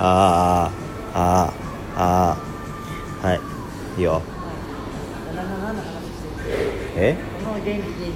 [0.00, 3.40] あーあーあーはい
[3.98, 4.22] いいよ
[5.34, 6.56] なな何の話してる
[6.96, 8.12] えこの元気に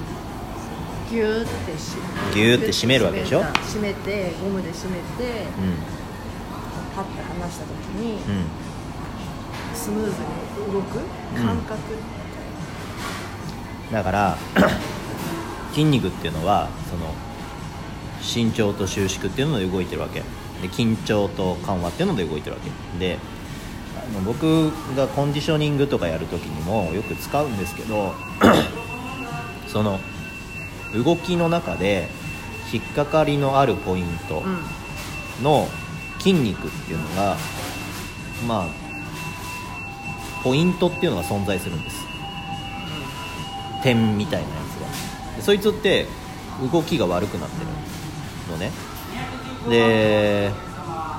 [1.10, 1.96] ギューってし
[2.34, 5.54] ギューって締めるわけでしょ締めてゴムで締めてう
[6.94, 8.44] パッて離した時にうん
[9.74, 11.78] スムーズに動くうん感覚、
[13.90, 14.36] だから
[15.72, 17.12] 筋肉っていうのはその
[18.20, 20.22] 伸長と収縮っていうので動いてるわけ
[20.62, 22.98] で緊張と緩和っていうので動いてるわけ。
[22.98, 23.18] で
[23.94, 28.14] あの僕がコンディショニングとかやるときにもよく使うんですけど
[29.68, 30.00] その
[30.94, 32.08] 動きの中で
[32.72, 34.58] 引っかかりのあるポイントうん。
[35.44, 35.66] の
[36.18, 37.36] 筋肉っていうのが
[38.46, 38.66] まあ
[40.44, 41.96] ポイントっていうのが存在するんです。
[43.82, 44.74] 点みたいなやつ
[45.32, 45.36] が。
[45.36, 46.06] でそいつって
[46.72, 47.66] 動きが悪くなってる
[48.52, 48.70] のね
[49.68, 50.50] で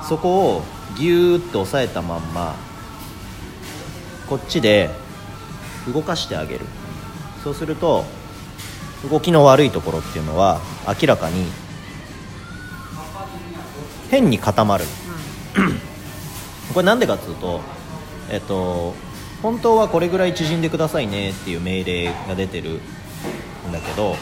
[0.08, 0.64] そこを
[0.98, 2.56] ギューッと押さえたまんま
[4.28, 4.90] こっちで
[5.92, 6.66] 動かしてあげる。
[7.44, 8.06] そうすると
[9.10, 11.46] 動きの悪いところっていうのは明らかに
[14.10, 14.86] 変に固まる。
[16.74, 17.62] これなんでかっつうと
[18.30, 18.96] えっと
[19.42, 22.80] 本当はこれぐらい縮んでくださいねっていう命令が出てる
[23.68, 24.16] んだけど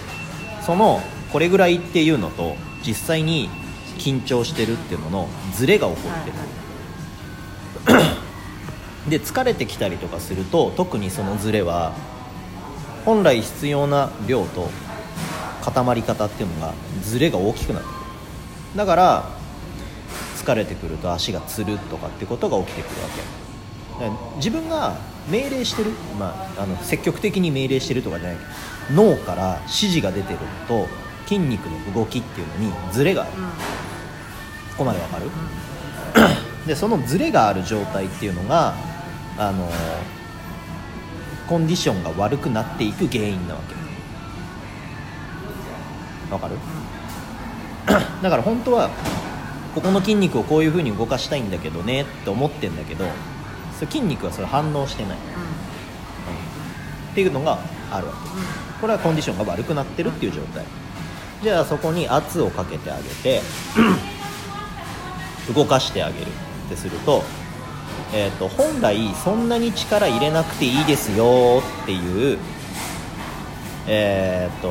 [0.65, 0.99] その
[1.31, 3.49] これぐらいっていうのと実際に
[3.97, 8.11] 緊張してるっていうののズレが起こはいってる、はい
[9.09, 11.93] で疲れてきたりとかすると特にそのズレは
[13.03, 14.69] 本来必要な量と
[15.63, 17.97] 固まり方っていうのがズレが大きくなってくる。
[18.75, 19.29] だから
[20.37, 23.41] 疲れてくると足がつるとかってことが起きてくるわけ。
[24.37, 24.95] 自分が
[25.29, 28.37] 命令してる、まあ、あの積極的に命令してるとかじゃない
[28.93, 30.87] 脳から指示が出てるのと
[31.31, 33.31] 筋肉の動きっていうのにズレがある。
[33.37, 33.45] うん。
[33.45, 33.51] こ
[34.79, 35.29] こまでわかる、
[36.67, 38.73] でそのズレがある状態っていうのが
[39.37, 39.69] あの
[41.47, 43.75] コンディションが悪くなっていく原因なわけ。
[46.33, 46.57] わかる？
[48.21, 48.89] だから本当は
[49.73, 53.05] ここの筋肉をこういう風に動かしたいんだけどねって思ってんだけど
[53.79, 55.17] 筋肉はそれ反応してない。
[57.11, 57.57] っていうのが
[57.91, 58.19] あるわけ。
[58.81, 60.63] これはコンディションが悪くなってるっていう状態
[61.41, 63.41] じゃあそこに圧をかけてあげて
[65.53, 67.23] 動かしてあげるってすると,、
[68.13, 72.37] えー、と本来そんなに力入れなくていいですよっていう
[73.87, 74.69] えっ、と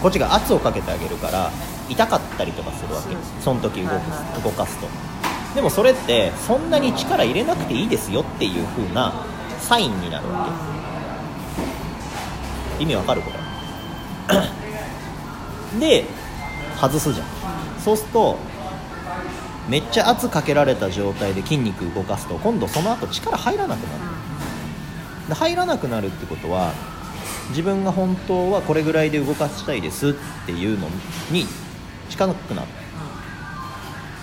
[0.00, 1.50] こっちが圧をかけてあげるから
[1.88, 3.16] 痛かったりとかするわけ。
[3.42, 4.42] その時動かす,、はいはい。
[4.44, 4.86] 動かすと。
[5.56, 9.12] でもそれってそんなに力入れなくていいですよっていう風な
[9.58, 10.48] サインになるわ
[12.78, 12.84] け。
[12.84, 13.30] 意味わかるこ
[14.30, 14.59] れ？
[15.78, 16.04] で
[16.80, 17.26] 外すじゃん。
[17.78, 18.36] そうすると
[19.68, 24.00] めっちゃ圧かけられた状態で筋肉動かすと今度その後力入らなくなる。
[25.28, 26.72] で入らなくなるってことは
[27.50, 30.12] 自分が本当はこれぐらいで動かしたいですっ
[30.46, 30.88] ていうの
[31.30, 31.46] に
[32.08, 32.68] 近くなる。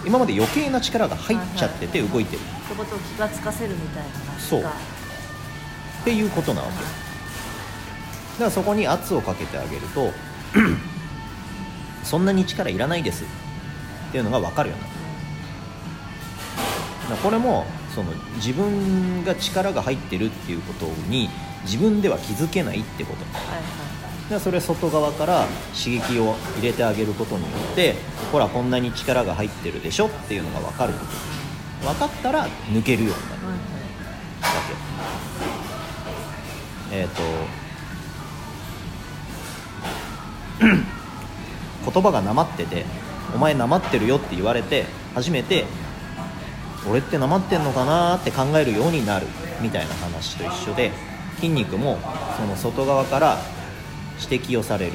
[0.05, 2.41] 今まで余計な力が入っちゃってて動いてる。
[2.67, 4.09] そこと気がつかせるみたいな
[4.39, 4.61] そう。
[4.61, 4.73] がっ
[6.03, 6.73] ていうことなわけ。
[6.73, 10.11] だからそこに圧をかけてあげると
[12.07, 13.25] そんなに力いらないです。
[13.25, 14.94] っていうのが分かるようになる
[17.01, 21.29] だからこれもその自分が力が入ってるっていうことに
[21.63, 23.25] 自分では気づけないってこと。
[23.38, 23.63] はいはい
[24.29, 27.95] でそれ外側から刺激を入れてあげることによって
[28.29, 30.94] ほらこんなに力が入ってるでしょっていうのが分かる。
[31.81, 33.45] 分かったら抜けるようになる。
[33.45, 33.59] はいわ
[36.91, 37.22] けえっ、と
[41.97, 42.85] 言葉がなまってて
[43.33, 44.85] 「お前なまってるよ」って言われて
[45.15, 45.65] 初めて
[46.87, 49.25] 俺ってなまってんのかなって考えるようになる
[49.61, 50.91] みたいな話と一緒で
[51.37, 51.97] 筋肉も
[52.37, 53.39] その外側から
[54.21, 54.93] 指摘をされる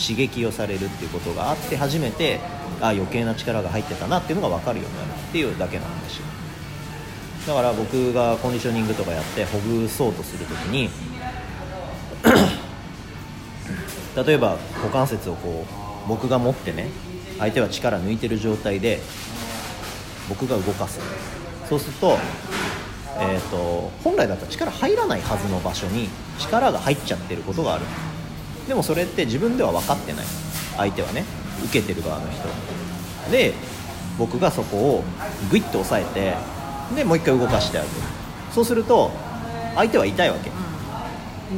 [0.00, 2.38] 刺激をされるっていうことがあって初めて
[2.80, 6.22] あ余計な力が入ってたなっていうのが分かるようになるっていうだけの話。
[7.46, 10.88] だから僕がコンディショニングとかやってほぐそうとするときに
[14.26, 16.88] 例えば股関節をこう僕が持ってね
[17.38, 19.00] 相手は力抜いてる状態で
[20.28, 21.00] 僕が動かす。
[21.68, 22.18] そうすると,、
[23.18, 26.08] えー、と本来だったら力入らないはずの場所に
[26.38, 27.84] 力が入っちゃってることがある。
[28.68, 30.24] でもそれって自分では分かってない。
[30.76, 31.24] 相手はね
[31.64, 32.48] 受けてる側の人。
[33.30, 33.54] で
[34.18, 35.04] 僕がそこを
[35.50, 36.36] グイッと押さえて
[36.94, 37.94] でもう一回動かしてあげる。
[38.52, 39.10] そうすると
[39.74, 40.50] 相手は痛いわけ。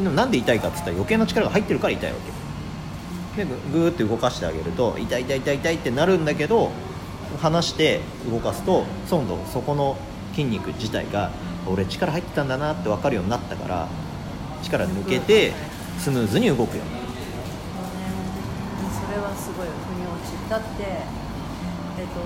[0.03, 2.36] でもなんで痛いかって言ったら余計な力が入ってるから痛いわけ
[3.37, 6.71] でぐぐーって動かしてあげると痛い痛い痛い痛いってなるんだけど
[7.41, 8.01] 離して
[8.31, 9.97] 動かすと今度そこの
[10.31, 11.31] 筋肉自体が
[11.67, 13.89] 俺力入ってたんだなって分かるようになったから
[14.63, 15.53] 力抜けて
[15.99, 16.93] スムーズに動くように。
[16.93, 17.07] なる
[18.93, 20.67] それはすごい腑に落ちだって
[21.99, 22.21] えっと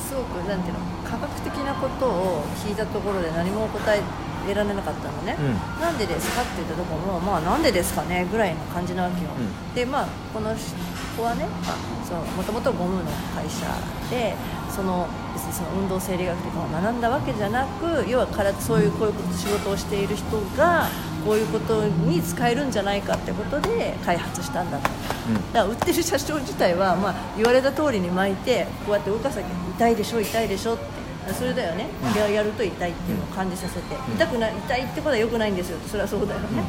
[0.00, 4.02] すごくなんていうの科学的なことを聞いたところで何も答え
[4.46, 9.74] 得られなかったのね、うなんでですかって言ったところもまあなんでですかねぐらいの感じなわけよ、うん。
[9.74, 10.54] でまあこの
[11.16, 11.46] 子はね
[12.36, 13.66] もともとゴムの会社
[14.10, 14.34] で
[14.68, 20.88] その別にその運動生理学とかを学んだわけじゃなく要はからそういうこういうこと仕事をしている人が
[21.24, 24.90] こういうことに使えるんじゃないかってことで開発したんだと。
[25.28, 25.34] うん。
[25.34, 30.99] だから売ってる社長自体は、まあ、言われた通りに巻いてこうやって動かさなきゃ痛いでしょ痛いでしょって
[31.32, 32.20] それだよね、うん。
[32.20, 33.98] ややると痛いっていうのを感じさせて、ん。
[34.16, 36.64] 痛くない痛いってことは良くないんですよそれはそうだよね、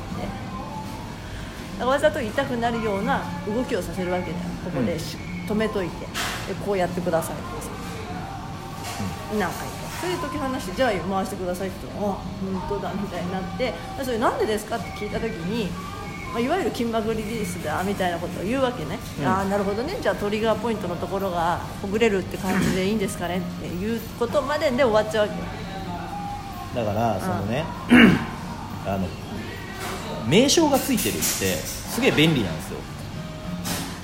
[1.82, 1.88] うん。
[1.88, 4.36] わざと痛くなるような動きをさせるわけだよ。
[4.64, 5.18] ここでし、
[5.48, 6.06] 止めといて。
[6.06, 7.36] でこうやってください。
[7.36, 7.70] ってさ
[9.34, 9.82] 何回か。
[10.02, 13.74] それで解き放してじゃあ回してくださいって言ったらあ本当だみたいになって。
[14.04, 15.70] それなんでですかって聞いた時に、
[16.32, 19.28] まあ、いわゆる筋膜リリースだみたいなことを言うわけね、うん。
[19.28, 19.98] ああなるほどね。
[20.02, 25.46] じゃあトリガーポイントのところがほぐれるって感じでいいんですかねっていうことまでで終わっちゃうわけよ。
[26.74, 27.66] だからそのね
[28.88, 29.08] あの
[30.26, 32.80] 名称がついてるってすげえ便利なんですよ。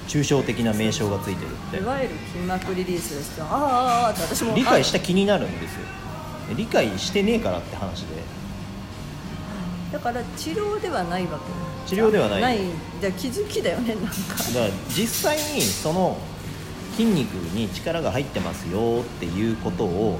[0.09, 1.77] 抽象的な名称がついてるって。
[1.77, 5.79] いわゆる筋膜リリースですけどああああああって私も理解した気になるんですよ。
[6.55, 8.21] 理解してねえからって話で。
[8.21, 8.36] あ
[9.91, 11.95] だから治療ではないわけ。
[11.95, 12.59] 治療ではないない。
[12.99, 14.11] じゃあ気づきだよねなんか。
[14.11, 14.19] だか
[14.59, 16.17] ら実際にその
[16.95, 20.19] 筋肉に力が入ってますよっていうことを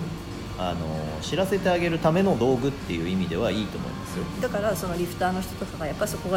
[0.60, 0.78] あの
[1.22, 4.24] 知らせてあげるための道具っていう意味ではいいと思いますよ。
[4.42, 6.36] だからそのリフターの人とかがやっぱりそこが